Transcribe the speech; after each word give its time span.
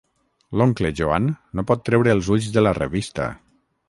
L'oncle 0.61 0.89
Joan 0.99 1.27
no 1.59 1.65
pot 1.71 1.83
treure 1.89 2.13
els 2.17 2.31
ulls 2.37 2.47
de 2.57 2.65
la 2.65 2.73
revista. 2.79 3.29